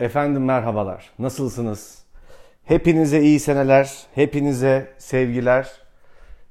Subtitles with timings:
[0.00, 1.10] Efendim merhabalar.
[1.18, 2.04] Nasılsınız?
[2.64, 5.72] Hepinize iyi seneler, hepinize sevgiler.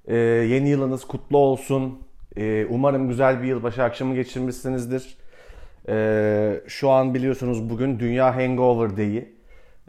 [0.08, 2.00] Ee, yeni yılınız kutlu olsun.
[2.36, 5.18] Ee, umarım güzel bir yılbaşı akşamı geçirmişsinizdir.
[5.90, 9.36] Ee, şu an biliyorsunuz bugün Dünya Hangover Day'i.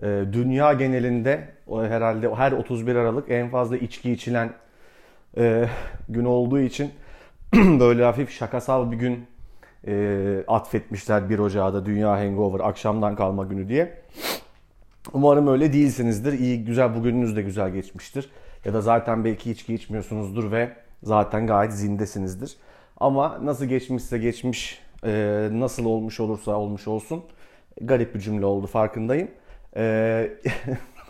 [0.03, 4.53] Ee, dünya genelinde o herhalde her 31 Aralık en fazla içki içilen
[5.37, 5.69] e,
[6.09, 6.91] gün olduğu için
[7.55, 9.27] böyle hafif şakasal bir gün
[9.87, 14.03] e, atfetmişler 1 Ocağı'da Dünya Hangover akşamdan kalma günü diye.
[15.13, 16.33] Umarım öyle değilsinizdir.
[16.33, 18.31] İyi güzel bugününüz de güzel geçmiştir.
[18.65, 20.73] Ya da zaten belki içki içmiyorsunuzdur ve
[21.03, 22.57] zaten gayet zindesinizdir.
[22.97, 27.25] Ama nasıl geçmişse geçmiş, e, nasıl olmuş olursa olmuş olsun.
[27.81, 29.29] Garip bir cümle oldu farkındayım.
[29.77, 30.31] E,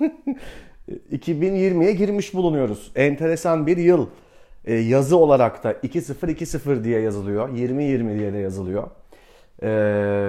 [1.13, 2.93] 2020'ye girmiş bulunuyoruz.
[2.97, 4.07] Enteresan bir yıl.
[4.65, 7.49] E, yazı olarak da 2020 diye yazılıyor.
[7.49, 8.91] 2020 diye de yazılıyor.
[9.63, 9.69] E,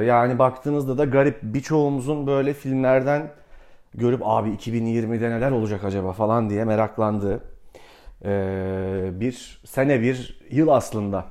[0.06, 3.32] yani baktığınızda da garip birçoğumuzun böyle filmlerden
[3.94, 7.40] görüp abi 2020'de neler olacak acaba falan diye meraklandığı
[8.26, 11.26] e, bir sene bir yıl aslında.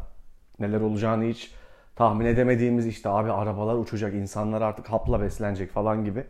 [0.61, 1.50] Neler olacağını hiç
[1.96, 6.24] tahmin edemediğimiz işte abi arabalar uçacak, insanlar artık hapla beslenecek falan gibi.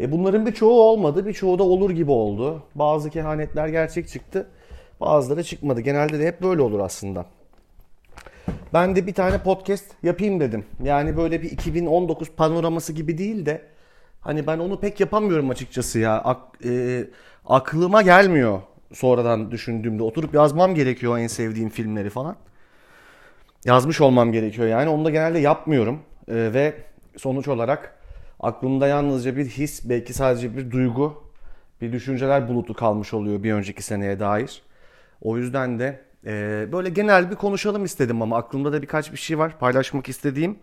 [0.00, 2.62] E bunların birçoğu olmadı, birçoğu da olur gibi oldu.
[2.74, 4.46] Bazı kehanetler gerçek çıktı,
[5.00, 5.80] bazıları çıkmadı.
[5.80, 7.26] Genelde de hep böyle olur aslında.
[8.72, 10.64] Ben de bir tane podcast yapayım dedim.
[10.82, 13.62] Yani böyle bir 2019 panoraması gibi değil de
[14.20, 16.20] hani ben onu pek yapamıyorum açıkçası ya.
[16.24, 17.04] Ak, e,
[17.46, 18.60] aklıma gelmiyor
[18.92, 20.02] sonradan düşündüğümde.
[20.02, 22.36] Oturup yazmam gerekiyor en sevdiğim filmleri falan.
[23.64, 24.88] Yazmış olmam gerekiyor yani.
[24.88, 26.00] Onu da genelde yapmıyorum.
[26.28, 26.74] E, ve
[27.16, 27.96] sonuç olarak
[28.40, 31.24] aklımda yalnızca bir his, belki sadece bir duygu,
[31.80, 34.62] bir düşünceler bulutu kalmış oluyor bir önceki seneye dair.
[35.24, 39.38] O yüzden de e, böyle genel bir konuşalım istedim ama aklımda da birkaç bir şey
[39.38, 40.58] var paylaşmak istediğim.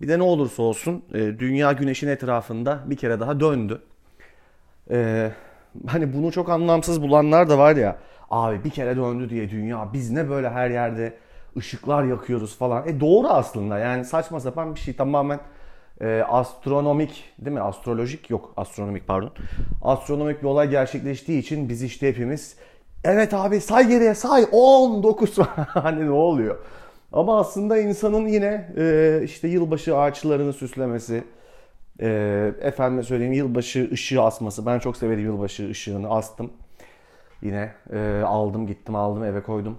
[0.00, 3.82] Bir de ne olursa olsun e, dünya güneşin etrafında bir kere daha döndü.
[4.90, 5.30] E,
[5.86, 7.98] hani bunu çok anlamsız bulanlar da var ya.
[8.30, 11.14] Abi bir kere döndü diye dünya biz ne böyle her yerde
[11.56, 12.88] ışıklar yakıyoruz falan.
[12.88, 15.40] E doğru aslında yani saçma sapan bir şey tamamen
[16.00, 17.60] e, astronomik değil mi?
[17.60, 19.30] Astrolojik yok astronomik pardon.
[19.82, 22.56] Astronomik bir olay gerçekleştiği için biz işte hepimiz
[23.04, 26.58] evet abi say geriye say 19 hani ne oluyor?
[27.12, 31.24] Ama aslında insanın yine e, işte yılbaşı ağaçlarını süslemesi,
[32.00, 34.66] e, efendime söyleyeyim yılbaşı ışığı asması.
[34.66, 36.52] Ben çok severim yılbaşı ışığını astım.
[37.42, 39.78] Yine e, aldım gittim aldım eve koydum.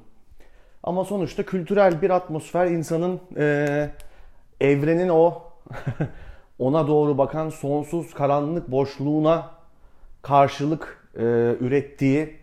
[0.83, 3.89] Ama sonuçta kültürel bir atmosfer insanın e,
[4.61, 5.43] evrenin o
[6.59, 9.51] ona doğru bakan sonsuz karanlık boşluğuna
[10.21, 11.21] karşılık e,
[11.59, 12.38] ürettiği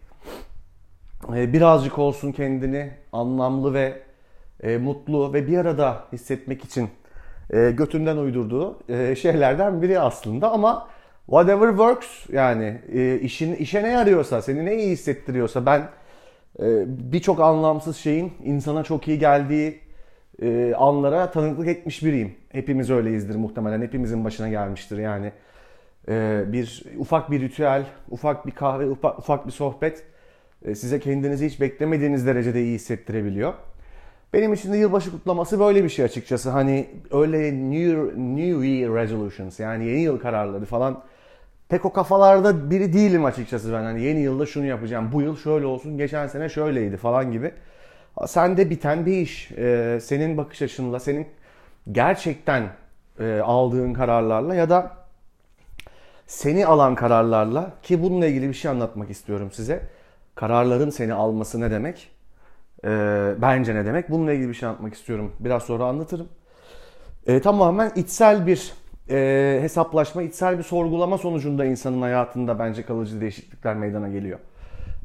[1.29, 4.07] birazcık olsun kendini anlamlı ve
[4.63, 6.89] e, mutlu ve bir arada hissetmek için
[7.51, 10.89] e, götünden uydurduğu e, şeylerden biri aslında ama
[11.27, 12.81] whatever works yani
[13.23, 15.89] işin işe ne yarıyorsa seni ne iyi hissettiriyorsa ben
[16.87, 19.81] birçok anlamsız şeyin insana çok iyi geldiği
[20.77, 22.35] anlara tanıklık etmiş biriyim.
[22.49, 23.83] Hepimiz öyleyizdir muhtemelen.
[23.83, 25.33] Hepimizin başına gelmiştir yani.
[26.53, 30.05] Bir ufak bir ritüel, ufak bir kahve, ufak, bir sohbet
[30.75, 33.55] size kendinizi hiç beklemediğiniz derecede iyi hissettirebiliyor.
[34.33, 36.51] Benim için de yılbaşı kutlaması böyle bir şey açıkçası.
[36.51, 41.03] Hani öyle New, New Year Resolutions yani yeni yıl kararları falan
[41.69, 43.83] pek o kafalarda biri değilim açıkçası ben.
[43.83, 47.53] Hani yeni yılda şunu yapacağım, bu yıl şöyle olsun, geçen sene şöyleydi falan gibi.
[48.27, 49.51] Sende biten bir iş.
[49.53, 51.27] Ee, senin bakış açınla, senin
[51.93, 52.69] gerçekten
[53.21, 54.97] e, aldığın kararlarla ya da
[56.27, 59.96] seni alan kararlarla ki bununla ilgili bir şey anlatmak istiyorum size.
[60.37, 62.11] Kararların seni alması ne demek?
[62.85, 64.11] Ee, bence ne demek?
[64.11, 65.33] Bununla ilgili bir şey anlatmak istiyorum.
[65.41, 66.29] Biraz sonra anlatırım.
[67.27, 68.73] Ee, tamamen içsel bir
[69.11, 74.39] e, hesaplaşma, içsel bir sorgulama sonucunda insanın hayatında bence kalıcı değişiklikler meydana geliyor.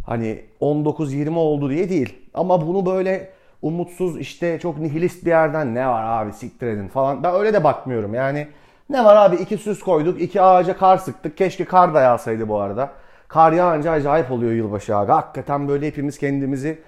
[0.05, 2.17] Hani 19-20 oldu diye değil.
[2.33, 3.29] Ama bunu böyle
[3.61, 7.23] umutsuz işte çok nihilist bir yerden ne var abi siktir edin falan.
[7.23, 8.47] Ben öyle de bakmıyorum yani.
[8.89, 11.37] Ne var abi iki süs koyduk, iki ağaca kar sıktık.
[11.37, 12.91] Keşke kar da yağsaydı bu arada.
[13.31, 15.11] Kar yağınca acayip oluyor yılbaşı abi.
[15.11, 16.79] Hakikaten böyle hepimiz kendimizi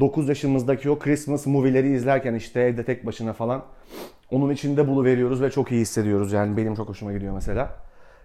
[0.00, 3.62] 9 yaşımızdaki o Christmas movie'leri izlerken işte evde tek başına falan
[4.30, 6.32] onun içinde bulu veriyoruz ve çok iyi hissediyoruz.
[6.32, 7.70] Yani benim çok hoşuma gidiyor mesela.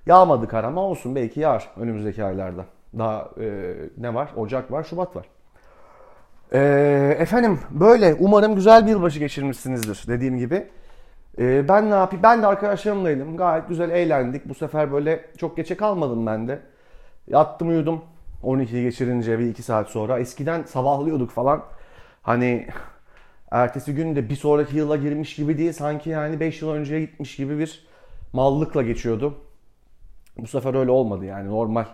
[0.06, 2.66] Yağmadı kar ama olsun belki yağar önümüzdeki aylarda.
[2.98, 4.30] Daha e, ne var?
[4.36, 5.26] Ocak var, Şubat var.
[6.52, 10.68] E, efendim böyle umarım güzel bir yılbaşı geçirmişsinizdir dediğim gibi.
[11.40, 12.24] E, ben ne yapayım?
[12.24, 13.38] Ben de arkadaşlarımlaydım.
[13.38, 14.50] Gayet güzel eğlendik.
[14.50, 16.73] Bu sefer böyle çok geçe kalmadım ben de.
[17.28, 18.02] Yattım uyudum.
[18.44, 20.20] 12'yi geçirince bir iki saat sonra.
[20.20, 21.64] Eskiden sabahlıyorduk falan.
[22.22, 22.68] Hani
[23.52, 25.74] ertesi gün de bir sonraki yıla girmiş gibi değil.
[25.74, 27.88] Sanki yani 5 yıl önceye gitmiş gibi bir
[28.34, 29.36] mallıkla geçiyordu.
[30.38, 31.86] Bu sefer öyle olmadı yani normal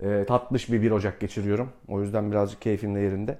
[0.00, 1.72] e, tatlış bir 1 Ocak geçiriyorum.
[1.88, 3.38] O yüzden birazcık keyfim de yerinde.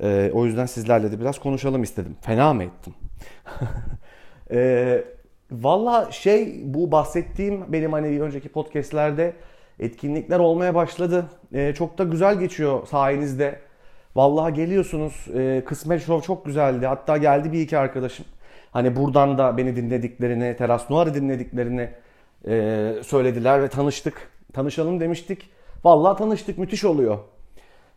[0.00, 2.16] E, o yüzden sizlerle de biraz konuşalım istedim.
[2.20, 2.94] Fena mı ettim?
[4.50, 5.04] e,
[5.50, 9.36] Valla şey bu bahsettiğim benim hani önceki podcastlerde
[9.80, 11.26] etkinlikler olmaya başladı.
[11.52, 13.60] E, çok da güzel geçiyor sayenizde.
[14.16, 15.26] Vallahi geliyorsunuz.
[15.34, 16.86] E, Kısmet Show çok güzeldi.
[16.86, 18.26] Hatta geldi bir iki arkadaşım.
[18.70, 21.90] Hani buradan da beni dinlediklerini, Teras Noir'ı dinlediklerini
[22.48, 24.30] e, söylediler ve tanıştık.
[24.52, 25.50] Tanışalım demiştik.
[25.84, 26.58] Vallahi tanıştık.
[26.58, 27.18] Müthiş oluyor.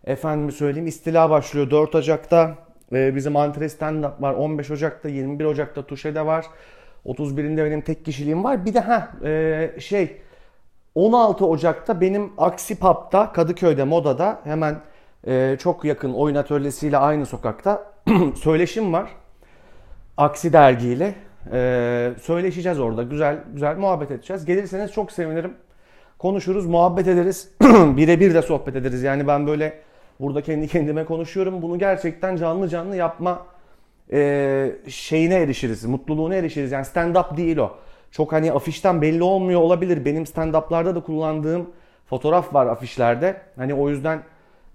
[0.04, 2.56] Efendim söyleyeyim istila başlıyor 4 Ocak'ta.
[2.94, 6.46] E, bizim Antre stand var 15 Ocak'ta, 21 Ocak'ta Tuşe'de var.
[7.06, 8.66] 31'inde benim tek kişiliğim var.
[8.66, 10.18] Bir de ha e, şey
[11.00, 14.76] 16 Ocak'ta benim Aksi Pub'da Kadıköy'de Moda'da hemen
[15.28, 17.92] e, çok yakın oyun atölyesiyle aynı sokakta
[18.36, 19.10] söyleşim var.
[20.18, 21.16] Aksi dergiyle.
[21.52, 23.04] E, söyleşeceğiz orada.
[23.04, 24.46] Güzel güzel muhabbet edeceğiz.
[24.46, 25.54] Gelirseniz çok sevinirim.
[26.18, 27.52] Konuşuruz, muhabbet ederiz.
[27.98, 29.04] Birebir de sohbet ederiz.
[29.04, 29.80] Yani ben böyle
[30.20, 31.62] burada kendi kendime konuşuyorum.
[31.62, 33.46] Bunu gerçekten canlı canlı yapma
[34.14, 36.72] e, şeyine erişiriz, mutluluğuna erişiriz.
[36.72, 37.78] Yani stand-up değil o.
[38.12, 40.06] Çok hani afişten belli olmuyor olabilir.
[40.06, 41.70] Benim stand-up'larda da kullandığım
[42.06, 43.42] fotoğraf var afişlerde.
[43.56, 44.24] Hani o yüzden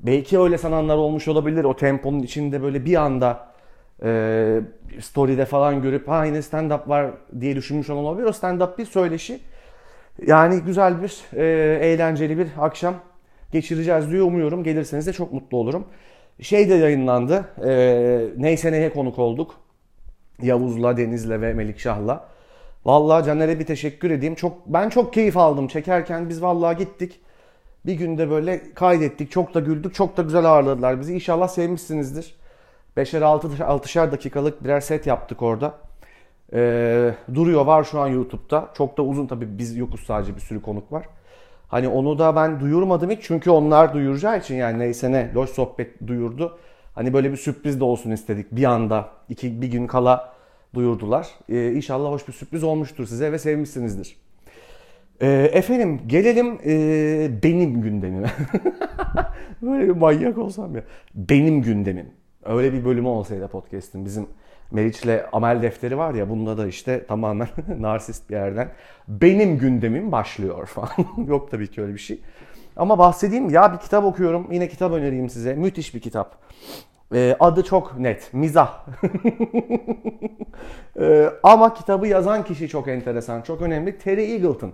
[0.00, 1.64] belki öyle sananlar olmuş olabilir.
[1.64, 3.46] O temponun içinde böyle bir anda
[4.02, 4.60] e,
[5.00, 7.10] story'de falan görüp ha yine stand-up var
[7.40, 8.26] diye düşünmüş olan olabilir.
[8.26, 9.40] O stand-up bir söyleşi.
[10.26, 11.44] Yani güzel bir, e,
[11.86, 12.94] eğlenceli bir akşam
[13.52, 14.64] geçireceğiz diye umuyorum.
[14.64, 15.84] Gelirseniz de çok mutlu olurum.
[16.40, 17.44] Şey de yayınlandı.
[17.64, 19.54] E, neyse neye konuk olduk.
[20.42, 22.28] Yavuz'la, Deniz'le ve Melikşah'la.
[22.84, 24.34] Vallahi Caner'e bir teşekkür edeyim.
[24.34, 26.28] Çok ben çok keyif aldım çekerken.
[26.28, 27.20] Biz vallahi gittik.
[27.86, 29.30] Bir günde böyle kaydettik.
[29.30, 29.94] Çok da güldük.
[29.94, 31.14] Çok da güzel ağırladılar bizi.
[31.14, 32.34] İnşallah sevmişsinizdir.
[32.96, 33.20] 5'er
[33.58, 35.74] 6'şer dakikalık birer set yaptık orada.
[36.52, 38.68] Ee, duruyor var şu an YouTube'da.
[38.74, 41.06] Çok da uzun tabii biz yokuz sadece bir sürü konuk var.
[41.68, 46.06] Hani onu da ben duyurmadım hiç çünkü onlar duyuracağı için yani neyse ne loş sohbet
[46.06, 46.58] duyurdu.
[46.94, 50.33] Hani böyle bir sürpriz de olsun istedik bir anda iki bir gün kala
[50.74, 51.28] duyurdular.
[51.48, 54.16] Ee, inşallah hoş bir sürpriz olmuştur size ve sevmişsinizdir.
[55.20, 58.30] Ee, efendim gelelim e, benim gündemime.
[59.62, 60.82] böyle bir manyak olsam ya.
[61.14, 62.10] Benim gündemim.
[62.44, 64.26] Öyle bir bölümü olsaydı podcast'in bizim
[64.70, 67.48] Meriç'le amel defteri var ya bunda da işte tamamen
[67.78, 68.68] narsist bir yerden
[69.08, 70.90] benim gündemim başlıyor falan.
[71.26, 72.20] Yok tabii ki öyle bir şey.
[72.76, 74.52] Ama bahsedeyim ya bir kitap okuyorum.
[74.52, 75.54] Yine kitap önereyim size.
[75.54, 76.38] Müthiş bir kitap.
[77.14, 78.30] Ee, adı çok net.
[78.32, 78.80] Mizah.
[81.00, 83.98] ee, ama kitabı yazan kişi çok enteresan, çok önemli.
[83.98, 84.72] Terry Eagleton.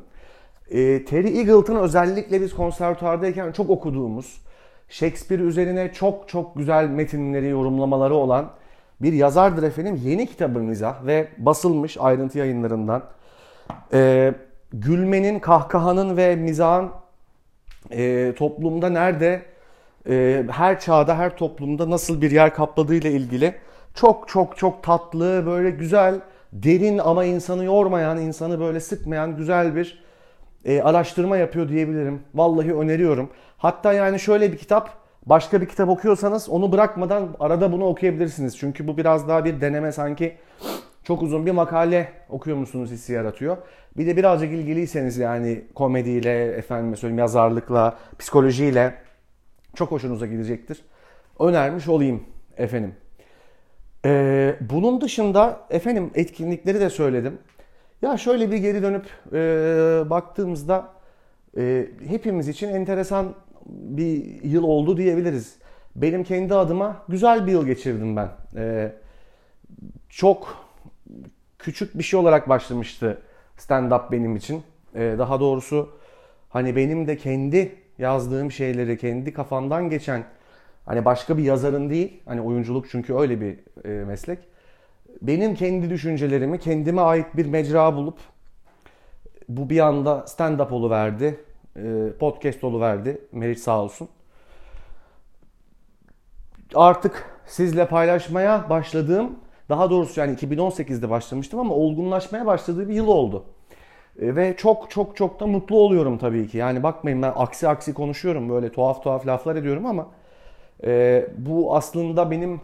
[0.71, 4.41] Ee, Terry Eagleton özellikle biz konservatuardayken çok okuduğumuz,
[4.89, 8.51] Shakespeare üzerine çok çok güzel metinleri, yorumlamaları olan
[9.03, 10.01] bir yazardır efendim.
[10.05, 13.03] Yeni kitabı mizah ve basılmış ayrıntı yayınlarından.
[13.93, 14.35] Ee,
[14.73, 16.91] gülmenin, kahkahanın ve mizahın
[17.91, 19.43] e, toplumda nerede,
[20.11, 23.55] e, her çağda, her toplumda nasıl bir yer kapladığı ile ilgili
[23.95, 26.21] çok çok çok tatlı, böyle güzel,
[26.53, 30.05] derin ama insanı yormayan, insanı böyle sıkmayan güzel bir
[30.65, 32.23] e, araştırma yapıyor diyebilirim.
[32.35, 33.31] Vallahi öneriyorum.
[33.59, 38.59] Hatta yani şöyle bir kitap Başka bir kitap okuyorsanız onu bırakmadan arada bunu okuyabilirsiniz.
[38.59, 40.37] Çünkü bu biraz daha bir deneme sanki
[41.05, 43.57] çok uzun bir makale okuyor musunuz hissi yaratıyor.
[43.97, 48.95] Bir de birazcık ilgiliyseniz yani komediyle, efendim söyleyeyim yazarlıkla, psikolojiyle
[49.75, 50.85] çok hoşunuza gidecektir.
[51.41, 52.23] Önermiş olayım
[52.57, 52.95] efendim.
[54.05, 57.39] Ee, bunun dışında efendim etkinlikleri de söyledim.
[58.03, 60.89] Ya şöyle bir geri dönüp e, baktığımızda
[61.57, 63.35] e, hepimiz için enteresan
[63.67, 65.57] bir yıl oldu diyebiliriz.
[65.97, 68.29] Benim kendi adıma güzel bir yıl geçirdim ben.
[68.57, 68.93] Ee,
[70.09, 70.67] çok
[71.59, 73.23] küçük bir şey olarak başlamıştı
[73.59, 74.63] stand-up benim için.
[74.95, 75.89] Ee, daha doğrusu
[76.49, 80.25] hani benim de kendi yazdığım şeyleri, kendi kafamdan geçen
[80.87, 84.39] hani başka bir yazarın değil, hani oyunculuk çünkü öyle bir e, meslek.
[85.23, 88.19] Benim kendi düşüncelerimi, kendime ait bir mecra bulup
[89.49, 91.41] bu bir anda stand-up verdi.
[91.77, 93.21] E, podcast verdi.
[93.33, 94.09] Meriç sağ olsun.
[96.75, 99.39] Artık sizle paylaşmaya başladığım,
[99.69, 103.45] daha doğrusu yani 2018'de başlamıştım ama olgunlaşmaya başladığı bir yıl oldu.
[104.19, 106.59] E, ve çok çok çok da mutlu oluyorum tabii ki.
[106.59, 110.07] Yani bakmayın ben aksi aksi konuşuyorum böyle tuhaf tuhaf laflar ediyorum ama
[110.85, 112.61] e, bu aslında benim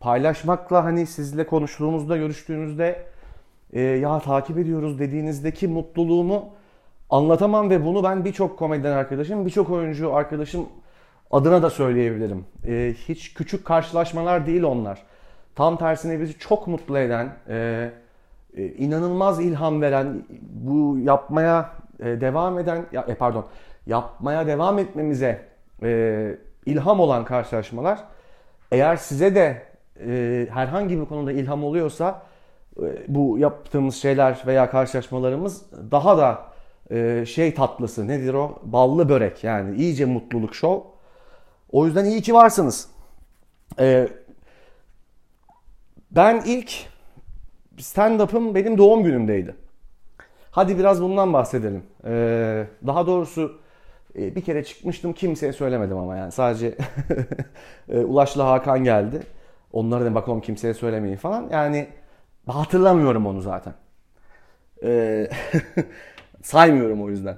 [0.00, 3.06] paylaşmakla hani sizle konuştuğumuzda, görüştüğümüzde
[3.72, 6.44] e, ya takip ediyoruz dediğinizdeki mutluluğumu
[7.10, 10.66] anlatamam ve bunu ben birçok komedyen arkadaşım, birçok oyuncu arkadaşım
[11.30, 12.44] adına da söyleyebilirim.
[12.66, 15.02] E, hiç küçük karşılaşmalar değil onlar.
[15.54, 17.90] Tam tersine bizi çok mutlu eden, e,
[18.56, 21.70] inanılmaz ilham veren, bu yapmaya
[22.00, 23.46] e, devam eden, ya, e, pardon,
[23.86, 25.48] yapmaya devam etmemize
[25.82, 28.04] e, ilham olan karşılaşmalar
[28.72, 29.62] eğer size de
[30.06, 32.22] e, herhangi bir konuda ilham oluyorsa
[32.82, 36.44] e, bu yaptığımız şeyler veya karşılaşmalarımız daha da
[36.90, 38.58] e, şey tatlısı nedir o?
[38.62, 40.80] Ballı börek yani iyice mutluluk şov.
[41.72, 42.88] O yüzden iyi ki varsınız.
[43.80, 44.08] E,
[46.10, 46.93] ben ilk
[47.78, 49.54] stand-up'ım benim doğum günümdeydi.
[50.50, 51.82] Hadi biraz bundan bahsedelim.
[52.06, 53.60] Ee, daha doğrusu
[54.18, 56.74] e, bir kere çıkmıştım kimseye söylemedim ama yani sadece
[57.88, 59.22] e, Ulaş'la Hakan geldi.
[59.72, 61.48] Onlara da bakalım kimseye söylemeyin falan.
[61.52, 61.88] Yani
[62.46, 63.74] hatırlamıyorum onu zaten.
[64.84, 65.30] Ee,
[66.42, 67.36] saymıyorum o yüzden.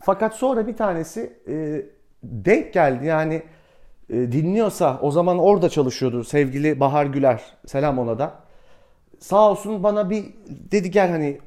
[0.00, 1.82] Fakat sonra bir tanesi e,
[2.22, 3.42] denk geldi yani
[4.10, 7.42] e, dinliyorsa o zaman orada çalışıyordu sevgili Bahar Güler.
[7.66, 8.47] Selam ona da.
[9.18, 10.24] Sağ olsun bana bir
[10.72, 11.38] dedi gel hani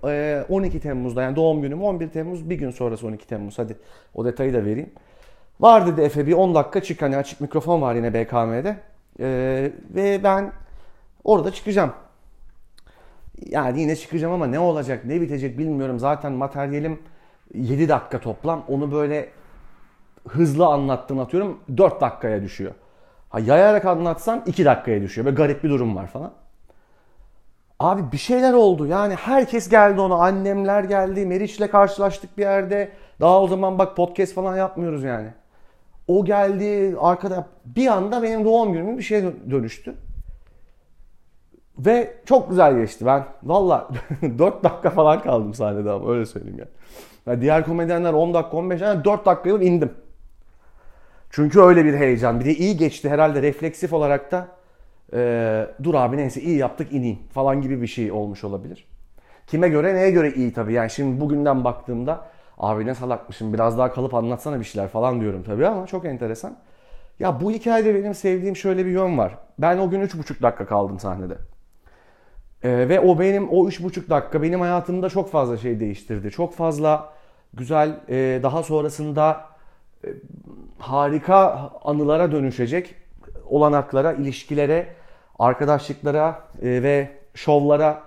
[0.49, 3.77] 12 Temmuz'da yani doğum günüm 11 Temmuz bir gün sonrası 12 Temmuz hadi
[4.15, 4.89] o detayı da vereyim.
[5.59, 8.77] Var dedi Efe bir 10 dakika çık hani açık mikrofon var yine BKM'de.
[9.19, 10.51] Ee, ve ben
[11.23, 11.93] orada çıkacağım.
[13.45, 15.99] Yani yine çıkacağım ama ne olacak ne bitecek bilmiyorum.
[15.99, 16.99] Zaten materyalim
[17.53, 18.63] 7 dakika toplam.
[18.67, 19.29] Onu böyle
[20.27, 22.71] hızlı anlattım atıyorum 4 dakikaya düşüyor.
[23.29, 25.25] Ha, yayarak anlatsan 2 dakikaya düşüyor.
[25.25, 26.33] Böyle garip bir durum var falan.
[27.81, 28.87] Abi bir şeyler oldu.
[28.87, 30.15] Yani herkes geldi ona.
[30.15, 31.25] Annemler geldi.
[31.25, 32.91] Meriç'le karşılaştık bir yerde.
[33.19, 35.27] Daha o zaman bak podcast falan yapmıyoruz yani.
[36.07, 39.95] O geldi arkada bir anda benim doğum günüm bir şeye dönüştü.
[41.77, 43.05] Ve çok güzel geçti.
[43.05, 43.87] Ben valla
[44.39, 46.69] 4 dakika falan kaldım sahnede ama öyle söyleyeyim yani.
[47.25, 49.93] yani diğer komedyenler 10 dakika 15 dakika 4 dakikaya indim.
[51.29, 52.39] Çünkü öyle bir heyecan.
[52.39, 54.47] Bir de iyi geçti herhalde refleksif olarak da
[55.13, 58.87] e, dur abi neyse iyi yaptık ineyim falan gibi bir şey olmuş olabilir.
[59.47, 60.73] Kime göre neye göre iyi tabii.
[60.73, 62.25] Yani şimdi bugünden baktığımda
[62.57, 66.57] abi ne salakmışım biraz daha kalıp anlatsana bir şeyler falan diyorum tabii ama çok enteresan.
[67.19, 69.37] Ya bu hikayede benim sevdiğim şöyle bir yön var.
[69.59, 71.37] Ben o gün 3,5 dakika kaldım sahnede.
[72.63, 76.31] Ee, ve o benim o 3,5 dakika benim hayatımda çok fazla şey değiştirdi.
[76.31, 77.13] Çok fazla
[77.53, 79.45] güzel e, daha sonrasında
[80.05, 80.07] e,
[80.79, 82.95] harika anılara dönüşecek
[83.45, 84.87] olanaklara, ilişkilere,
[85.41, 88.03] arkadaşlıklara e, ve şovlara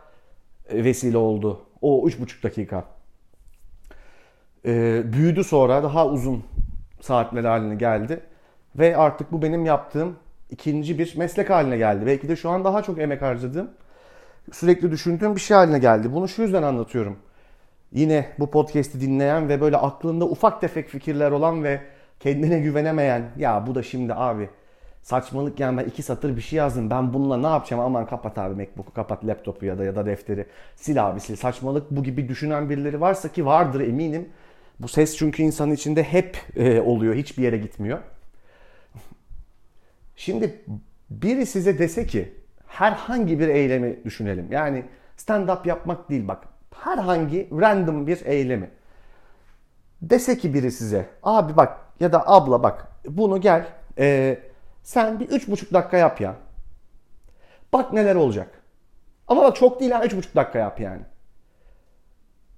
[0.69, 1.61] e, vesile oldu.
[1.81, 2.85] O 3,5 dakika.
[4.67, 6.45] E, büyüdü sonra daha uzun
[7.01, 8.21] saatler haline geldi.
[8.77, 10.17] Ve artık bu benim yaptığım
[10.51, 12.07] ikinci bir meslek haline geldi.
[12.07, 13.71] Belki de şu an daha çok emek harcadığım,
[14.53, 16.13] sürekli düşündüğüm bir şey haline geldi.
[16.13, 17.17] Bunu şu yüzden anlatıyorum.
[17.93, 21.81] Yine bu podcast'i dinleyen ve böyle aklında ufak tefek fikirler olan ve
[22.21, 24.49] kendine güvenemeyen ya bu da şimdi abi
[25.05, 26.91] saçmalık yani ben iki satır bir şey yazdım.
[26.91, 27.83] Ben bununla ne yapacağım?
[27.83, 30.47] Aman kapat abi Macbook'u, kapat laptopu ya da ya da defteri.
[30.83, 31.37] Sil abi sil.
[31.37, 34.29] Saçmalık bu gibi düşünen birileri varsa ki vardır eminim.
[34.81, 37.15] Bu ses çünkü insanın içinde hep e, oluyor.
[37.15, 37.99] Hiçbir yere gitmiyor.
[40.17, 40.65] Şimdi
[41.11, 42.35] biri size dese ki
[42.67, 44.53] herhangi bir eylemi düşünelim.
[44.53, 44.85] Yani
[45.17, 46.45] stand up yapmak değil bak.
[46.75, 48.71] Herhangi random bir eylemi.
[50.03, 53.67] Dese ki biri size abi bak ya da abla bak bunu gel
[53.99, 54.39] e,
[54.85, 56.37] sen bir üç buçuk dakika yap ya.
[57.73, 58.63] Bak neler olacak.
[59.29, 61.03] Ama bak çok değil ha üç buçuk dakika yap yani.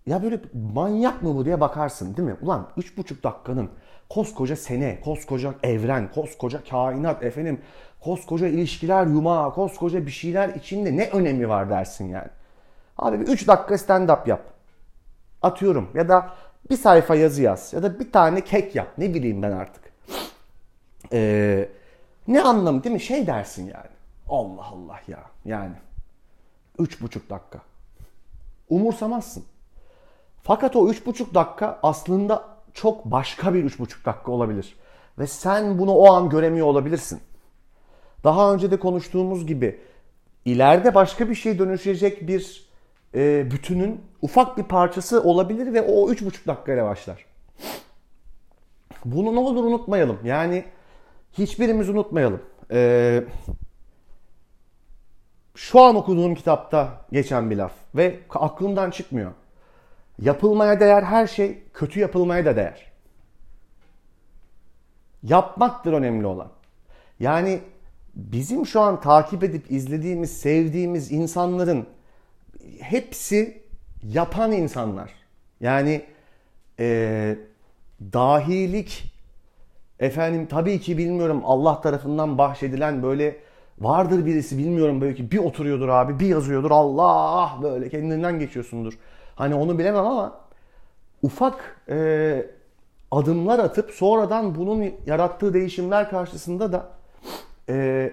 [0.06, 0.40] Ya böyle
[0.74, 2.36] manyak mı bu diye bakarsın değil mi?
[2.42, 3.70] Ulan üç buçuk dakikanın
[4.08, 7.60] koskoca sene, koskoca evren, koskoca kainat efendim,
[8.00, 12.28] koskoca ilişkiler yumağı, koskoca bir şeyler içinde ne önemi var dersin yani.
[12.98, 14.42] Abi bir 3 dakika stand up yap.
[15.42, 16.30] Atıyorum ya da
[16.70, 19.82] bir sayfa yazı yaz ya da bir tane kek yap ne bileyim ben artık.
[21.12, 21.68] Eee
[22.28, 23.00] ne anlamı değil mi?
[23.00, 23.96] Şey dersin yani.
[24.28, 25.20] Allah Allah ya.
[25.44, 25.74] Yani.
[26.78, 27.58] Üç buçuk dakika.
[28.68, 29.44] Umursamazsın.
[30.42, 34.76] Fakat o üç buçuk dakika aslında çok başka bir üç buçuk dakika olabilir.
[35.18, 37.20] Ve sen bunu o an göremiyor olabilirsin.
[38.24, 39.80] Daha önce de konuştuğumuz gibi
[40.44, 42.68] ileride başka bir şey dönüşecek bir
[43.14, 47.26] e, bütünün ufak bir parçası olabilir ve o üç buçuk dakikayla başlar.
[49.04, 50.18] Bunu ne olur unutmayalım.
[50.24, 50.64] Yani
[51.38, 52.42] hiçbirimiz unutmayalım.
[52.70, 53.24] Ee,
[55.54, 59.32] şu an okuduğum kitapta geçen bir laf ve aklımdan çıkmıyor.
[60.18, 62.92] Yapılmaya değer her şey kötü yapılmaya da değer.
[65.22, 66.48] Yapmaktır önemli olan.
[67.20, 67.60] Yani
[68.14, 71.86] bizim şu an takip edip izlediğimiz, sevdiğimiz insanların
[72.80, 73.62] hepsi
[74.02, 75.10] yapan insanlar.
[75.60, 76.04] Yani
[76.78, 77.36] e,
[78.12, 79.15] dahilik
[80.00, 83.36] Efendim tabii ki bilmiyorum Allah tarafından bahşedilen böyle
[83.78, 88.98] vardır birisi bilmiyorum böyle ki bir oturuyordur abi bir yazıyordur Allah böyle kendinden geçiyorsundur.
[89.34, 90.40] Hani onu bilemem ama
[91.22, 92.46] ufak e,
[93.10, 96.88] adımlar atıp sonradan bunun yarattığı değişimler karşısında da
[97.68, 98.12] e,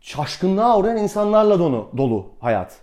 [0.00, 2.80] şaşkınlığa uğrayan insanlarla dolu, dolu hayat.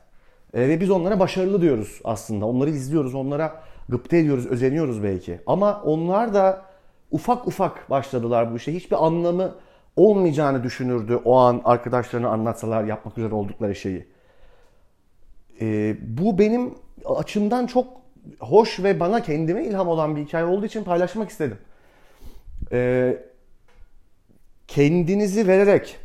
[0.54, 2.46] E, ve biz onlara başarılı diyoruz aslında.
[2.46, 5.40] Onları izliyoruz, onlara gıpta ediyoruz, özeniyoruz belki.
[5.48, 6.69] Ama onlar da
[7.12, 8.74] ufak ufak başladılar bu işe.
[8.74, 9.56] Hiçbir anlamı
[9.96, 14.08] olmayacağını düşünürdü o an arkadaşlarına anlatsalar yapmak üzere oldukları şeyi.
[15.62, 16.76] E, bu benim
[17.06, 17.88] açımdan çok
[18.40, 21.58] hoş ve bana kendime ilham olan bir hikaye olduğu için paylaşmak istedim.
[22.72, 23.18] E,
[24.68, 25.98] kendinizi vererek,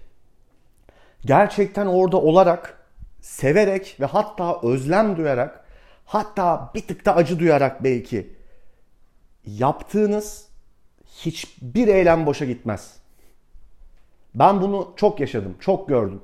[1.25, 2.79] gerçekten orada olarak,
[3.21, 5.65] severek ve hatta özlem duyarak,
[6.05, 8.35] hatta bir tık da acı duyarak belki
[9.47, 10.54] yaptığınız
[11.23, 12.97] hiçbir eylem boşa gitmez.
[14.35, 16.21] Ben bunu çok yaşadım, çok gördüm.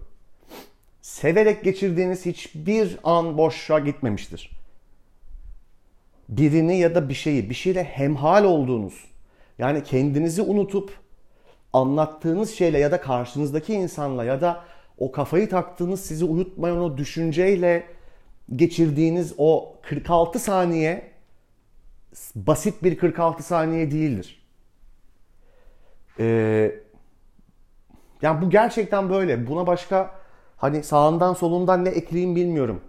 [1.03, 4.51] Severek geçirdiğiniz hiçbir an boşa gitmemiştir.
[6.29, 9.05] Birini ya da bir şeyi, bir şeyle hemhal olduğunuz,
[9.59, 10.99] yani kendinizi unutup
[11.73, 14.65] anlattığınız şeyle ya da karşınızdaki insanla ya da
[14.99, 17.87] o kafayı taktığınız sizi uyutmayan o düşünceyle
[18.57, 21.11] geçirdiğiniz o 46 saniye
[22.35, 24.40] basit bir 46 saniye değildir.
[26.21, 26.73] Ee,
[28.23, 29.47] yani bu gerçekten böyle.
[29.47, 30.11] Buna başka
[30.57, 32.81] hani sağından solundan ne ekleyeyim bilmiyorum.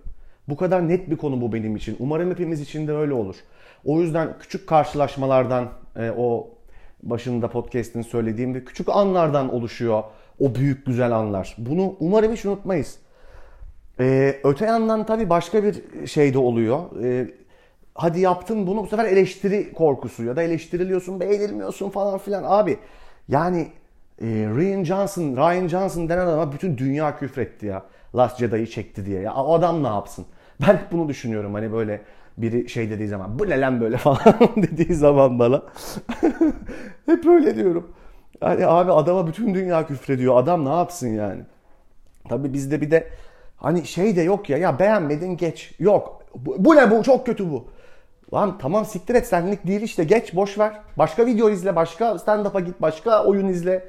[0.50, 1.96] Bu kadar net bir konu bu benim için.
[2.00, 3.36] Umarım hepimiz için de öyle olur.
[3.86, 6.50] O yüzden küçük karşılaşmalardan e, o
[7.04, 10.04] başında podcast'in söylediğim ve küçük anlardan oluşuyor
[10.40, 11.56] o büyük güzel anlar.
[11.58, 12.98] Bunu umarım hiç unutmayız.
[14.00, 16.80] Ee, öte yandan tabii başka bir şey de oluyor.
[17.04, 17.28] Ee,
[17.96, 22.44] hadi yaptın bunu bu sefer eleştiri korkusu ya da eleştiriliyorsun beğenilmiyorsun falan filan.
[22.48, 22.80] Abi
[23.28, 23.68] yani
[24.22, 27.84] e, Ryan Johnson, Ryan Johnson denen adama bütün dünya küfretti ya.
[28.16, 29.22] Last Jedi'yi çekti diye.
[29.22, 30.26] Ya o adam ne yapsın?
[30.68, 32.02] Ben hep bunu düşünüyorum hani böyle
[32.38, 34.20] biri şey dediği zaman bu ne lan böyle falan
[34.56, 35.62] dediği zaman bana.
[37.06, 37.92] hep öyle diyorum.
[38.42, 40.38] Yani abi adama bütün dünya küfrediyor.
[40.38, 41.42] Adam ne yapsın yani?
[42.30, 43.08] Tabi bizde bir de
[43.58, 45.76] hani şey de yok ya ya beğenmedin geç.
[45.80, 46.24] Yok.
[46.36, 47.68] Bu, bu ne bu çok kötü bu.
[48.34, 50.74] Lan tamam siktir et senlik değil işte geç boş ver.
[50.98, 53.88] Başka video izle, başka stand-up'a git, başka oyun izle.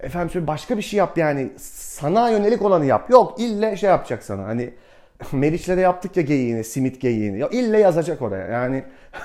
[0.00, 1.52] Efendim söyle başka bir şey yap yani.
[1.58, 3.10] Sana yönelik olanı yap.
[3.10, 4.44] Yok ille şey yapacak sana.
[4.44, 4.74] Hani
[5.32, 7.38] Meriç'le de yaptık ya geyiğini, simit geyiğini.
[7.38, 8.46] Ya ille yazacak oraya.
[8.46, 8.84] Yani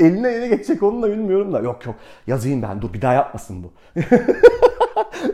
[0.00, 1.60] eline ele geçecek onu da bilmiyorum da.
[1.60, 1.94] Yok yok
[2.26, 3.72] yazayım ben dur bir daha yapmasın bu.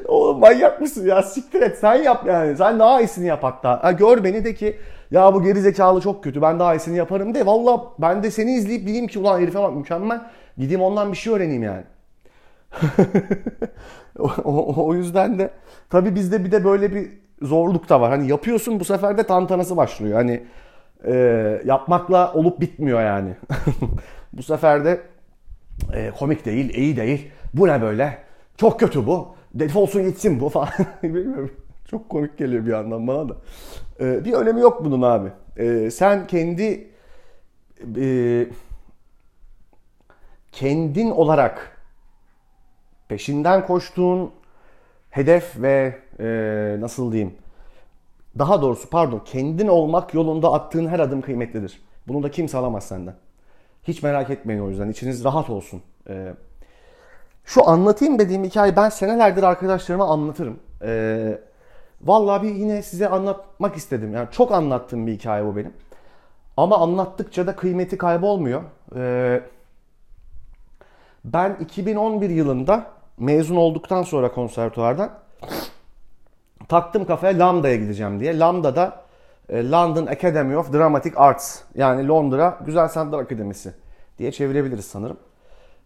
[0.09, 2.57] Oğlum manyak mısın ya siktir et sen yap yani.
[2.57, 3.85] Sen daha iyisini yap hatta.
[3.85, 4.77] Ha, gör beni de ki
[5.11, 7.47] ya bu geri zekalı çok kötü ben daha iyisini yaparım de.
[7.47, 10.21] Valla ben de seni izleyip diyeyim ki ulan herife bak mükemmel.
[10.59, 11.85] Gideyim ondan bir şey öğreneyim yani.
[14.19, 15.51] o, o, o yüzden de
[15.91, 18.11] tabii bizde bir de böyle bir zorluk da var.
[18.11, 20.15] Hani yapıyorsun bu sefer de tantanası başlıyor.
[20.15, 20.45] Hani
[21.07, 21.15] e,
[21.65, 23.35] yapmakla olup bitmiyor yani.
[24.33, 25.01] bu sefer de
[25.93, 27.31] e, komik değil, iyi değil.
[27.55, 28.19] Bu ne böyle?
[28.57, 29.35] Çok kötü bu.
[29.55, 30.69] Defolsun gitsin bu falan.
[31.03, 31.51] Bilmiyorum.
[31.91, 33.37] Çok komik geliyor bir yandan bana da.
[34.01, 35.29] E, bir önemi yok bunun abi.
[35.57, 36.91] E, sen kendi
[37.97, 38.47] e,
[40.53, 41.79] kendin olarak
[43.09, 44.31] peşinden koştuğun
[45.11, 47.35] hedef ve e, nasıl diyeyim
[48.39, 51.83] daha doğrusu pardon kendin olmak yolunda attığın her adım kıymetlidir.
[52.09, 53.15] Bunu da kimse alamaz senden.
[53.83, 54.89] Hiç merak etmeyin o yüzden.
[54.89, 55.83] içiniz rahat olsun.
[56.09, 56.35] Ee,
[57.45, 60.59] şu anlatayım dediğim hikaye ben senelerdir arkadaşlarıma anlatırım.
[60.83, 61.39] Ee,
[62.03, 64.15] vallahi bir yine size anlatmak istedim.
[64.15, 65.73] Yani çok anlattığım bir hikaye bu benim.
[66.57, 68.63] Ama anlattıkça da kıymeti kaybolmuyor.
[68.97, 69.43] Ee,
[71.25, 72.87] ben 2011 yılında
[73.19, 75.24] mezun olduktan sonra konservatuvardan
[76.75, 78.39] taktım kafaya Lambda'ya gideceğim diye.
[78.39, 79.05] Lambda'da
[79.49, 83.75] e, London Academy of Dramatic Arts yani Londra Güzel Sanatlar Akademisi
[84.19, 85.17] diye çevirebiliriz sanırım.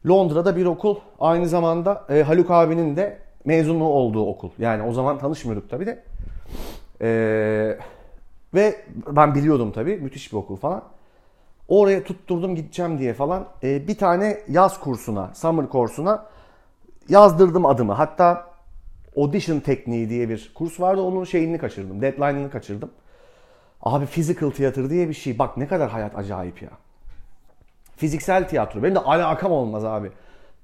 [0.08, 4.50] Londra'da bir okul aynı zamanda e, Haluk abinin de mezunu olduğu okul.
[4.58, 6.04] Yani o zaman tanışmıyorduk tabii de.
[7.02, 7.08] E,
[8.54, 10.82] ve ben biliyordum tabii müthiş bir okul falan.
[11.68, 13.44] Oraya tutturdum gideceğim diye falan.
[13.62, 16.26] E, bir tane yaz kursuna, summer kursuna
[17.08, 17.92] yazdırdım adımı.
[17.92, 18.47] Hatta
[19.16, 21.00] audition tekniği diye bir kurs vardı.
[21.00, 22.02] Onun şeyini kaçırdım.
[22.02, 22.90] Deadline'ını kaçırdım.
[23.82, 25.38] Abi physical theater diye bir şey.
[25.38, 26.70] Bak ne kadar hayat acayip ya.
[27.96, 28.82] Fiziksel tiyatro.
[28.82, 30.10] Benim de alakam olmaz abi.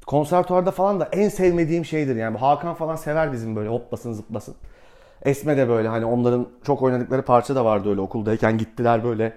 [0.06, 2.38] Konservatuvarda falan da en sevmediğim şeydir yani.
[2.38, 4.54] Hakan falan sever bizim böyle hoplasın zıplasın.
[5.22, 9.32] Esme de böyle hani onların çok oynadıkları parça da vardı öyle okuldayken gittiler böyle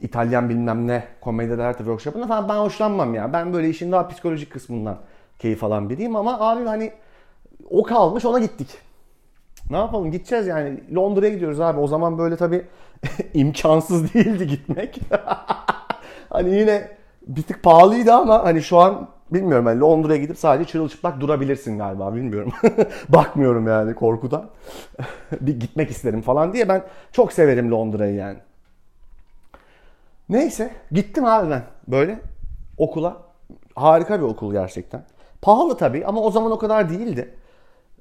[0.00, 3.32] İtalyan bilmem ne komediler workshop'ına falan ben hoşlanmam ya.
[3.32, 4.98] Ben böyle işin daha psikolojik kısmından
[5.38, 6.92] keyif alan biriyim ama abi hani
[7.70, 8.68] o kalmış ona gittik.
[9.70, 11.80] Ne yapalım gideceğiz yani Londra'ya gidiyoruz abi.
[11.80, 12.66] O zaman böyle tabii
[13.34, 15.00] imkansız değildi gitmek.
[16.30, 16.88] hani yine
[17.26, 22.14] bir tık pahalıydı ama hani şu an bilmiyorum hani Londra'ya gidip sadece çırılçıplak durabilirsin galiba
[22.14, 22.52] bilmiyorum.
[23.08, 24.50] Bakmıyorum yani korkudan.
[25.40, 28.38] bir gitmek isterim falan diye ben çok severim Londra'yı yani.
[30.28, 32.20] Neyse gittim abi ben böyle
[32.78, 33.16] okula.
[33.74, 35.04] Harika bir okul gerçekten.
[35.42, 37.34] Pahalı tabii ama o zaman o kadar değildi.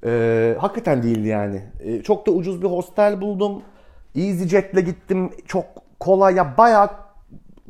[0.06, 1.62] Ee, hakikaten değildi yani.
[1.80, 3.64] Ee, çok da ucuz bir hostel buldum.
[4.16, 5.30] EasyJet'le gittim.
[5.48, 5.66] Çok
[6.00, 6.90] kolay ya bayağı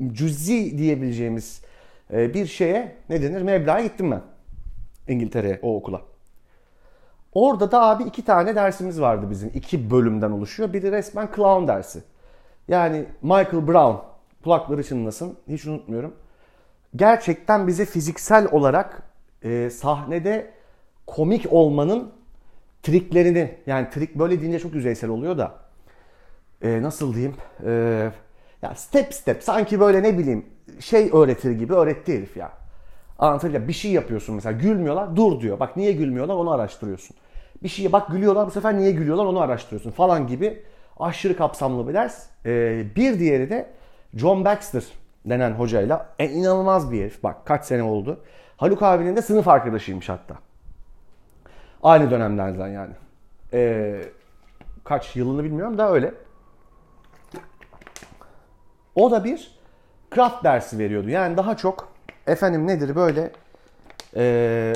[0.07, 1.61] cüzi diyebileceğimiz
[2.13, 4.21] e, bir şeye ne denir meblağa gittim ben.
[5.07, 6.01] İngiltere'ye o okula.
[7.33, 9.51] Orada da abi iki tane dersimiz vardı bizim.
[9.53, 10.73] iki bölümden oluşuyor.
[10.73, 12.03] Biri resmen clown dersi.
[12.67, 13.97] Yani Michael Brown
[14.43, 16.13] kulakları çınlasın hiç unutmuyorum.
[16.95, 19.03] Gerçekten bize fiziksel olarak
[19.43, 20.51] e, sahnede
[21.07, 22.11] komik olmanın
[22.83, 25.55] triklerini yani trik böyle deyince çok yüzeysel oluyor da
[26.61, 27.71] e, nasıl diyeyim e,
[28.61, 30.45] ya step step sanki böyle ne bileyim
[30.79, 32.51] şey öğretir gibi öğretti herif ya.
[33.19, 35.59] Anlatabiliyor Bir şey yapıyorsun mesela gülmüyorlar dur diyor.
[35.59, 37.17] Bak niye gülmüyorlar onu araştırıyorsun.
[37.63, 40.63] Bir şeye bak gülüyorlar bu sefer niye gülüyorlar onu araştırıyorsun falan gibi
[40.99, 42.25] aşırı kapsamlı bir ders.
[42.45, 43.69] Ee, bir diğeri de
[44.13, 44.83] John Baxter
[45.25, 47.23] denen hocayla e, inanılmaz bir herif.
[47.23, 48.19] Bak kaç sene oldu.
[48.57, 50.35] Haluk abinin de sınıf arkadaşıymış hatta.
[51.83, 52.93] Aynı dönemlerden yani.
[53.53, 54.01] Ee,
[54.83, 56.13] kaç yılını bilmiyorum da öyle.
[58.95, 59.51] O da bir
[60.15, 61.09] craft dersi veriyordu.
[61.09, 61.93] Yani daha çok
[62.27, 63.31] efendim nedir böyle
[64.15, 64.73] ee,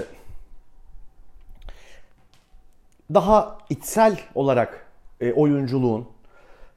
[3.13, 4.85] daha içsel olarak
[5.21, 6.07] e, oyunculuğun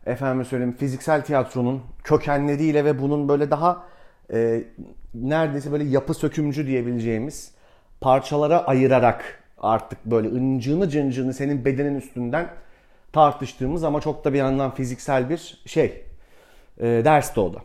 [0.07, 3.85] efendim söyleyeyim fiziksel tiyatronun kökenleriyle ve bunun böyle daha
[4.33, 4.65] e,
[5.15, 7.55] neredeyse böyle yapı sökümcü diyebileceğimiz
[8.01, 12.49] parçalara ayırarak artık böyle ıncığını cıncığını senin bedenin üstünden
[13.13, 16.05] tartıştığımız ama çok da bir yandan fiziksel bir şey
[16.79, 17.59] e, ders de o da.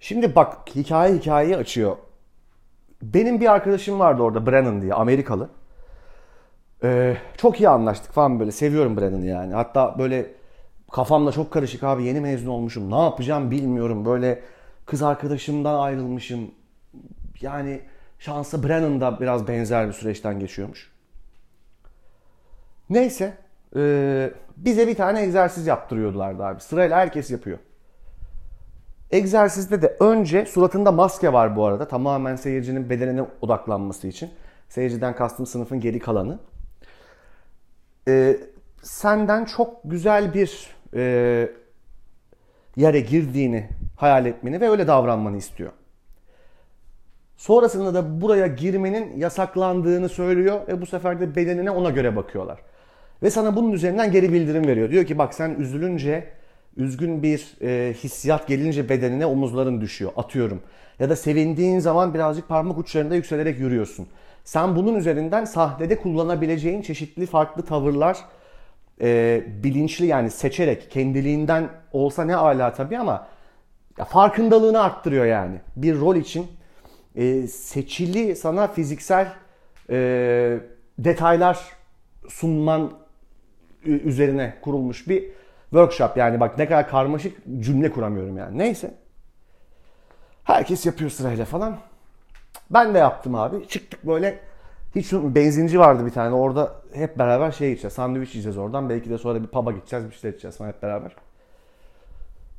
[0.00, 1.96] Şimdi bak hikaye hikayeyi açıyor.
[3.02, 5.48] Benim bir arkadaşım vardı orada Brennan diye Amerikalı.
[6.82, 9.54] Ee, çok iyi anlaştık falan böyle seviyorum Brennan'ı yani.
[9.54, 10.26] Hatta böyle
[10.92, 14.04] kafamda çok karışık abi yeni mezun olmuşum ne yapacağım bilmiyorum.
[14.04, 14.42] Böyle
[14.86, 16.50] kız arkadaşımdan ayrılmışım.
[17.40, 17.80] Yani
[18.24, 20.92] şansa Brennan da biraz benzer bir süreçten geçiyormuş.
[22.90, 23.34] Neyse
[23.76, 26.60] e, bize bir tane egzersiz yaptırıyorlardı abi.
[26.60, 27.58] Sırayla herkes yapıyor.
[29.10, 31.88] Egzersizde de önce suratında maske var bu arada.
[31.88, 34.30] Tamamen seyircinin bedenine odaklanması için.
[34.68, 36.38] Seyirciden kastım sınıfın geri kalanı.
[38.08, 38.36] Ee,
[38.82, 41.02] senden çok güzel bir e,
[42.76, 45.72] yere girdiğini hayal etmeni ve öyle davranmanı istiyor.
[47.44, 52.58] Sonrasında da buraya girmenin yasaklandığını söylüyor ve bu sefer de bedenine ona göre bakıyorlar.
[53.22, 54.90] Ve sana bunun üzerinden geri bildirim veriyor.
[54.90, 56.28] Diyor ki bak sen üzülünce
[56.76, 60.12] üzgün bir e, hissiyat gelince bedenine omuzların düşüyor.
[60.16, 60.62] Atıyorum.
[60.98, 64.06] Ya da sevindiğin zaman birazcık parmak uçlarında yükselerek yürüyorsun.
[64.44, 68.18] Sen bunun üzerinden sahnede kullanabileceğin çeşitli farklı tavırlar
[69.00, 73.26] e, bilinçli yani seçerek kendiliğinden olsa ne ala tabii ama
[73.98, 75.56] ya farkındalığını arttırıyor yani.
[75.76, 76.46] Bir rol için
[77.16, 79.32] e, seçili sana fiziksel
[79.90, 80.58] e,
[80.98, 81.58] detaylar
[82.28, 82.92] sunman
[83.84, 85.24] üzerine kurulmuş bir
[85.70, 88.58] workshop yani bak ne kadar karmaşık cümle kuramıyorum yani.
[88.58, 88.94] Neyse.
[90.44, 91.76] Herkes yapıyor sırayla falan.
[92.70, 93.68] Ben de yaptım abi.
[93.68, 94.40] Çıktık böyle
[94.94, 96.34] hiç benzinci vardı bir tane.
[96.34, 97.94] Orada hep beraber şey içeceğiz.
[97.94, 98.88] Sandviç yiyeceğiz oradan.
[98.88, 100.10] Belki de sonra bir pub'a gideceğiz.
[100.10, 101.16] Bir şeyler içeceğiz falan hep beraber.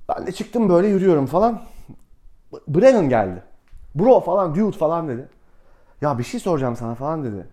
[0.09, 1.61] Ben de çıktım böyle yürüyorum falan.
[2.67, 3.43] Brennan geldi.
[3.95, 5.27] Bro falan, dude falan dedi.
[6.01, 7.47] Ya bir şey soracağım sana falan dedi.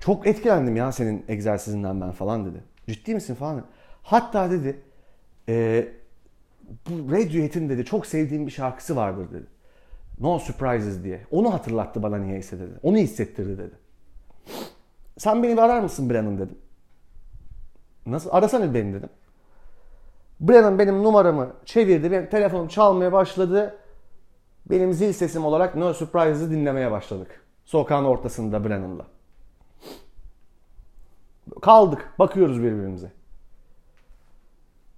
[0.00, 2.62] Çok etkilendim ya senin egzersizinden ben falan dedi.
[2.86, 3.62] Ciddi misin falan.
[4.02, 4.80] Hatta dedi
[5.48, 5.88] e,
[6.88, 9.46] bu Radiohead'in dedi çok sevdiğim bir şarkısı vardır dedi.
[10.20, 11.20] No Surprises diye.
[11.30, 12.72] Onu hatırlattı bana niyeyse dedi.
[12.82, 13.74] Onu hissettirdi dedi.
[15.18, 16.58] Sen beni arar mısın Brennan dedim.
[18.06, 18.30] Nasıl?
[18.32, 19.08] Arasana beni dedim.
[20.40, 22.10] Brennan benim numaramı çevirdi.
[22.10, 23.78] Benim telefonum çalmaya başladı.
[24.70, 27.40] Benim zil sesim olarak No Surprises'ı dinlemeye başladık.
[27.64, 29.06] Sokağın ortasında Brennan'la.
[31.62, 32.12] Kaldık.
[32.18, 33.12] Bakıyoruz birbirimize.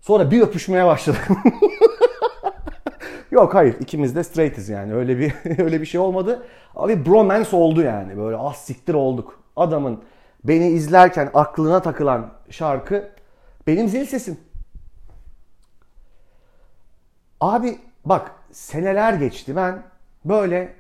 [0.00, 1.28] Sonra bir öpüşmeye başladık.
[3.30, 6.46] Yok hayır ikimiz de straight'iz yani öyle bir öyle bir şey olmadı.
[6.76, 9.40] Abi bromance oldu yani böyle az siktir olduk.
[9.56, 10.02] Adamın
[10.44, 13.10] beni izlerken aklına takılan şarkı
[13.66, 14.38] benim zil sesim.
[17.40, 19.82] Abi bak seneler geçti ben
[20.24, 20.74] böyle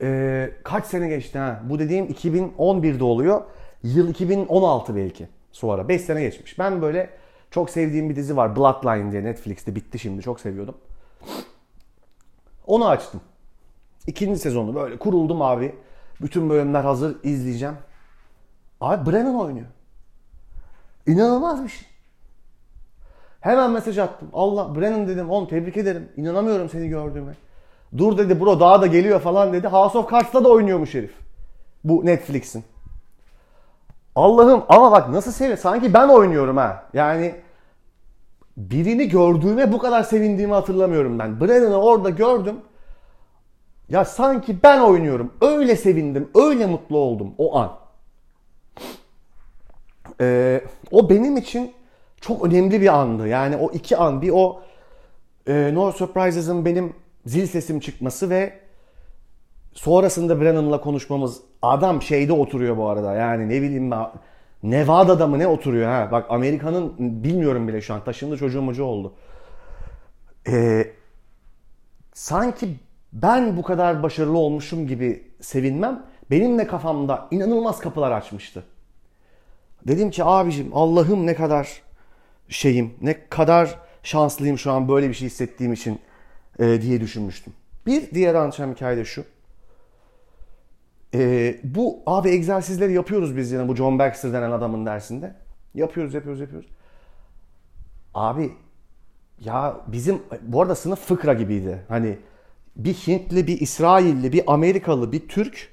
[0.00, 3.42] e, kaç sene geçti ha bu dediğim 2011'de oluyor.
[3.82, 6.58] Yıl 2016 belki sonra 5 sene geçmiş.
[6.58, 7.10] Ben böyle
[7.50, 10.74] çok sevdiğim bir dizi var Bloodline diye Netflix'te bitti şimdi çok seviyordum.
[12.66, 13.20] Onu açtım.
[14.06, 15.74] İkinci sezonu böyle kuruldum abi.
[16.20, 17.76] Bütün bölümler hazır izleyeceğim.
[18.80, 19.66] Abi Brennan oynuyor.
[21.06, 21.88] İnanılmaz bir şey.
[23.46, 24.28] Hemen mesaj attım.
[24.32, 26.08] Allah Brennan dedim oğlum tebrik ederim.
[26.16, 27.32] İnanamıyorum seni gördüğüme.
[27.98, 29.68] Dur dedi bro daha da geliyor falan dedi.
[29.68, 31.12] House of Cards'ta da oynuyormuş herif.
[31.84, 32.64] Bu Netflix'in.
[34.14, 35.58] Allah'ım ama bak nasıl seviyor.
[35.58, 36.84] Sanki ben oynuyorum ha.
[36.92, 37.34] Yani
[38.56, 41.40] birini gördüğüme bu kadar sevindiğimi hatırlamıyorum ben.
[41.40, 42.56] Brennan'ı orada gördüm.
[43.88, 45.32] Ya sanki ben oynuyorum.
[45.40, 46.28] Öyle sevindim.
[46.34, 47.72] Öyle mutlu oldum o an.
[50.20, 51.75] Ee, o benim için
[52.20, 53.28] çok önemli bir andı.
[53.28, 54.60] Yani o iki an bir o
[55.48, 56.92] e, No Surprises'ın benim
[57.26, 58.58] zil sesim çıkması ve
[59.72, 61.40] sonrasında Brennan'la konuşmamız.
[61.62, 63.14] Adam şeyde oturuyor bu arada.
[63.14, 64.06] Yani ne bileyim ben
[64.62, 66.08] Nevada'da mı ne oturuyor ha?
[66.12, 69.12] Bak Amerika'nın bilmiyorum bile şu an taşındı çocuğum mucu oldu.
[70.48, 70.86] Ee,
[72.14, 72.68] sanki
[73.12, 78.64] ben bu kadar başarılı olmuşum gibi sevinmem benim de kafamda inanılmaz kapılar açmıştı.
[79.88, 81.82] Dedim ki abicim Allah'ım ne kadar
[82.48, 86.00] şeyim, ne kadar şanslıyım şu an böyle bir şey hissettiğim için
[86.58, 87.52] e, diye düşünmüştüm.
[87.86, 89.24] Bir diğer anlatacağım hikaye de şu.
[91.14, 95.34] E, bu abi egzersizleri yapıyoruz biz yine bu John Baxter denen adamın dersinde.
[95.74, 96.68] Yapıyoruz, yapıyoruz, yapıyoruz.
[98.14, 98.52] Abi
[99.40, 101.82] ya bizim bu arada sınıf fıkra gibiydi.
[101.88, 102.18] Hani
[102.76, 105.72] bir Hintli, bir İsrailli, bir Amerikalı, bir Türk,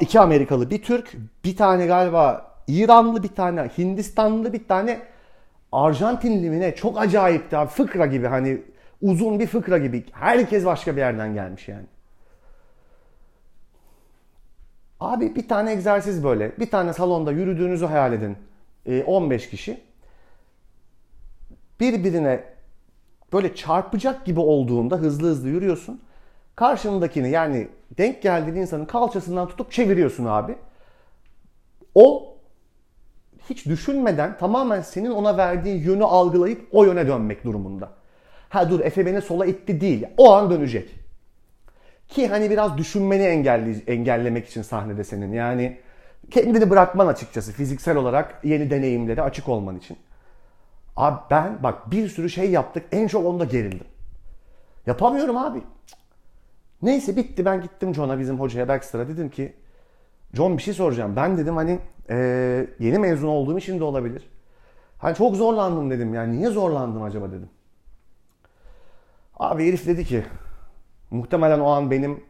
[0.00, 5.00] iki Amerikalı, bir Türk, bir tane galiba İranlı, bir tane Hindistanlı, bir tane
[5.74, 6.74] Arjantinli mi ne?
[6.74, 7.70] Çok acayipti abi.
[7.70, 8.62] Fıkra gibi hani
[9.02, 10.04] uzun bir fıkra gibi.
[10.12, 11.86] Herkes başka bir yerden gelmiş yani.
[15.00, 16.58] Abi bir tane egzersiz böyle.
[16.58, 18.36] Bir tane salonda yürüdüğünüzü hayal edin.
[19.06, 19.80] 15 kişi.
[21.80, 22.44] Birbirine
[23.32, 26.00] böyle çarpacak gibi olduğunda hızlı hızlı yürüyorsun.
[26.56, 30.56] Karşındakini yani denk geldiğin insanın kalçasından tutup çeviriyorsun abi.
[31.94, 32.33] O
[33.50, 37.90] hiç düşünmeden tamamen senin ona verdiğin yönü algılayıp o yöne dönmek durumunda.
[38.48, 40.06] Ha dur Efe beni sola itti değil.
[40.16, 40.94] O an dönecek.
[42.08, 45.32] Ki hani biraz düşünmeni engelli, engellemek için sahnede senin.
[45.32, 45.78] Yani
[46.30, 49.96] kendini bırakman açıkçası fiziksel olarak yeni deneyimlere açık olman için.
[50.96, 52.86] Abi ben bak bir sürü şey yaptık.
[52.92, 53.86] En çok onda gerildim.
[54.86, 55.62] Yapamıyorum abi.
[56.82, 59.52] Neyse bitti ben gittim John'a bizim hocaya Baxter'a dedim ki
[60.34, 61.16] John bir şey soracağım.
[61.16, 61.78] Ben dedim hani
[62.10, 62.16] e,
[62.78, 64.30] yeni mezun olduğum için de olabilir.
[64.98, 67.48] Hani çok zorlandım dedim yani niye zorlandım acaba dedim.
[69.36, 70.24] Abi herif dedi ki
[71.10, 72.24] muhtemelen o an benim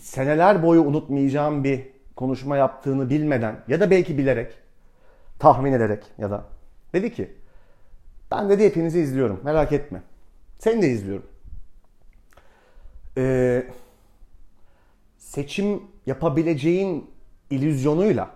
[0.00, 4.52] seneler boyu unutmayacağım bir konuşma yaptığını bilmeden ya da belki bilerek
[5.38, 6.44] tahmin ederek ya da
[6.92, 7.34] dedi ki
[8.30, 10.02] ben dedi hepinizi izliyorum merak etme.
[10.58, 11.26] Seni de izliyorum.
[13.16, 13.66] Ee,
[15.18, 17.10] seçim yapabileceğin
[17.50, 18.30] ilüzyonuyla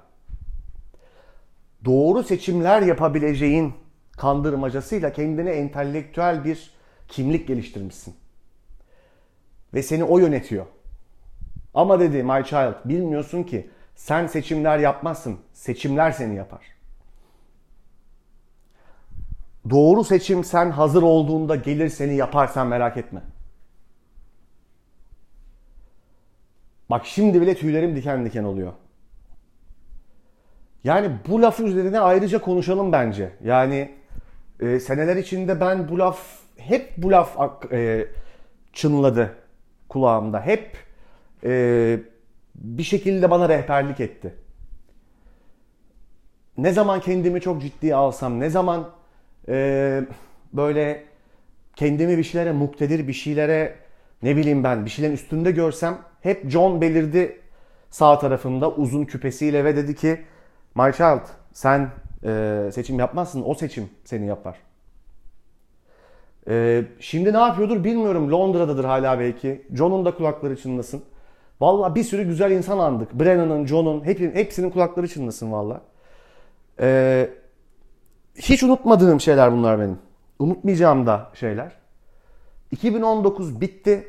[1.85, 3.75] doğru seçimler yapabileceğin
[4.13, 6.71] kandırmacasıyla kendine entelektüel bir
[7.09, 8.15] kimlik geliştirmişsin.
[9.75, 10.67] Ve seni o yönetiyor.
[11.75, 15.39] Ama dedi my child bilmiyorsun ki sen seçimler yapmazsın.
[15.53, 16.63] Seçimler seni yapar.
[19.71, 23.23] Doğru seçim sen hazır olduğunda gelir seni yaparsan merak etme.
[26.91, 28.73] Bak şimdi bile tüylerim diken diken oluyor.
[30.85, 33.31] Yani bu laf üzerine ayrıca konuşalım bence.
[33.45, 33.91] Yani
[34.61, 37.37] e, seneler içinde ben bu laf hep bu laf
[37.73, 38.07] e,
[38.73, 39.35] çınladı
[39.89, 40.41] kulağımda.
[40.41, 40.77] Hep
[41.45, 42.01] e,
[42.55, 44.35] bir şekilde bana rehberlik etti.
[46.59, 48.91] Ne zaman kendimi çok ciddiye alsam, ne zaman
[49.49, 50.03] e,
[50.53, 51.05] böyle
[51.77, 53.75] kendimi bir şeylere muktedir, bir şeylere
[54.23, 57.41] ne bileyim ben bir şeylerin üstünde görsem hep John belirdi
[57.91, 60.21] sağ tarafımda uzun küpesiyle ve dedi ki
[60.75, 61.21] My child
[61.53, 61.91] sen
[62.25, 64.57] e, seçim yapmazsın o seçim seni yapar.
[66.49, 69.67] E, şimdi ne yapıyordur bilmiyorum Londra'dadır hala belki.
[69.75, 71.03] John'un da kulakları çınlasın.
[71.61, 73.21] Valla bir sürü güzel insan andık.
[73.21, 75.81] Brennan'ın, John'un hep, hepsinin kulakları çınlasın valla.
[76.81, 77.31] E,
[78.37, 79.99] hiç unutmadığım şeyler bunlar benim.
[80.39, 81.80] Unutmayacağım da şeyler.
[82.71, 84.09] 2019 bitti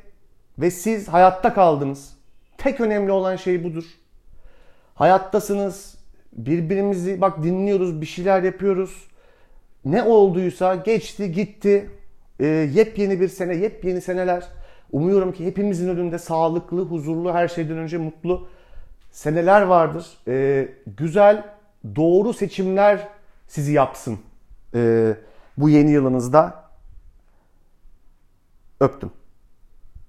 [0.60, 2.18] ve siz hayatta kaldınız.
[2.58, 3.84] Tek önemli olan şey budur.
[4.96, 6.02] Hayattasınız.
[6.34, 9.08] Birbirimizi bak dinliyoruz, bir şeyler yapıyoruz.
[9.86, 11.90] Ne olduysa geçti, gitti.
[12.40, 14.44] E, yepyeni bir sene, yepyeni seneler.
[14.92, 18.48] Umuyorum ki hepimizin önünde sağlıklı, huzurlu, her şeyden önce mutlu
[19.12, 20.06] seneler vardır.
[20.28, 21.44] E, güzel,
[21.96, 23.08] doğru seçimler
[23.48, 24.20] sizi yapsın
[24.76, 25.14] e,
[25.58, 26.71] bu yeni yılınızda.
[28.82, 29.12] Öptüm.